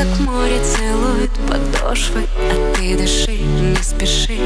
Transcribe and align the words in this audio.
как 0.00 0.20
море 0.20 0.58
целует 0.64 1.30
подошвы 1.46 2.26
А 2.50 2.74
ты 2.74 2.96
дыши, 2.96 3.36
не 3.36 3.76
спеши, 3.82 4.38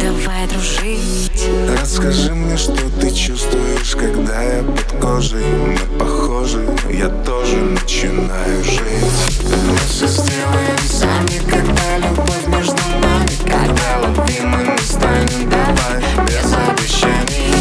давай 0.00 0.46
дружить 0.46 1.48
Расскажи 1.80 2.32
мне, 2.32 2.56
что 2.56 2.88
ты 3.00 3.10
чувствуешь, 3.10 3.96
когда 3.96 4.42
я 4.42 4.62
под 4.62 5.00
кожей. 5.00 5.44
Мы 5.44 5.76
похожи, 5.98 6.64
я 6.88 7.08
тоже 7.08 7.56
начинаю 7.56 8.62
жить. 8.62 9.42
Мы 9.42 9.76
все 9.88 10.06
сделаем 10.06 10.78
сами, 10.88 11.38
когда 11.50 11.98
любовь 11.98 12.46
между 12.46 12.82
нами 13.00 13.36
Когда 13.42 14.06
любимыми 14.06 14.78
станем, 14.84 15.50
давай, 15.50 16.26
без 16.26 16.52
обещаний. 16.52 17.52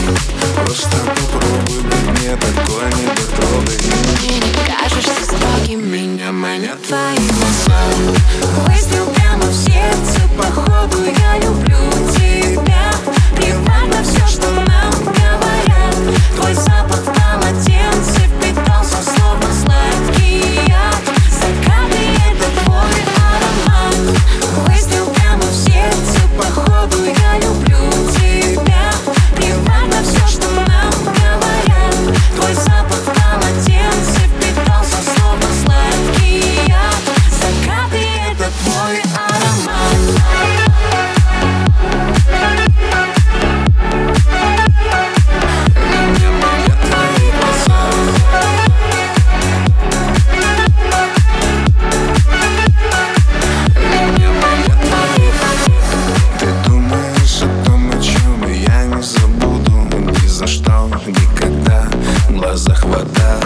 Просто 0.63 0.97
попробуй 1.07 1.81
быть 1.81 2.19
мне 2.19 2.35
такой 2.35 2.85
недотрогой. 2.85 3.79
Мне 4.21 4.35
не 4.35 4.53
кажешься 4.67 5.23
строгим. 5.23 5.91
Меня 5.91 6.31
манят 6.31 6.81
твои 6.83 7.30
никогда 61.11 61.85
В 62.29 62.33
глазах 62.33 62.83
вода. 62.85 63.39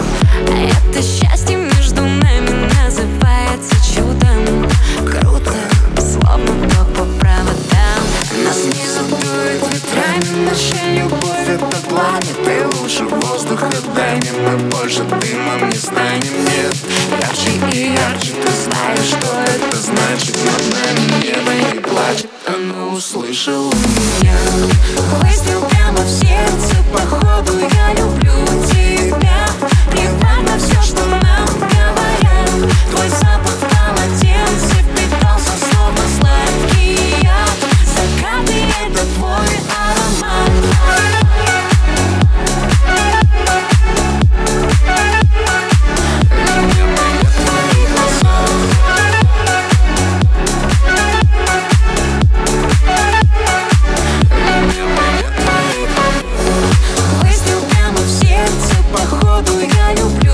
Это 0.46 1.02
счастье 1.02 1.56
между 1.56 2.02
нами 2.02 2.70
называется 2.84 3.74
чудом. 3.94 4.68
Круто, 5.04 5.52
словно 5.98 6.46
ток 6.70 6.88
по 6.94 7.04
проводам 7.18 8.02
Нас 8.44 8.64
не 8.64 8.86
задует 8.88 9.62
ветрами, 9.72 10.48
наша 10.48 10.86
любовь. 10.94 11.48
Это 11.48 11.76
пламя, 11.88 12.34
ты 12.44 12.66
лучше 12.78 13.04
воздуха. 13.04 13.70
Дай 13.94 14.16
мне 14.16 14.32
Мы 14.32 14.56
больше 14.70 15.02
дымом 15.04 15.68
не 15.70 15.76
станем, 15.76 16.44
нет 16.44 16.76
Ярче 17.20 17.50
и 17.72 17.92
ярче, 17.92 18.32
ты 18.44 18.52
знаешь, 18.52 19.08
что 19.08 19.26
это 19.44 19.76
значит. 19.76 20.36
Над 20.44 20.62
нами 20.72 21.24
небо 21.24 21.52
не 21.52 21.80
плачет, 21.80 22.30
оно 22.96 22.98
услышало 22.98 23.72
меня. 23.72 24.36
Выстрел 25.20 25.60
прямо 25.68 25.98
в 25.98 26.08
сердце, 26.08 26.76
походу 26.92 27.58
я 27.58 27.92
люблю 27.92 28.32
тебя 28.46 28.65
тобой 59.46 59.68
я 59.76 59.94
люблю. 59.94 60.25